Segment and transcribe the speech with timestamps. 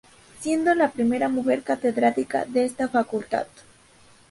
[0.39, 3.45] Siendo la primera mujer catedrática de esta Facultad.